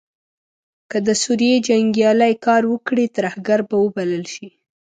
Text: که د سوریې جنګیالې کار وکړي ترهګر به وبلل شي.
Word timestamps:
که 0.89 0.97
د 1.07 1.09
سوریې 1.23 1.55
جنګیالې 1.67 2.33
کار 2.45 2.63
وکړي 2.71 3.05
ترهګر 3.17 3.59
به 3.69 3.75
وبلل 3.83 4.23
شي. 4.33 4.47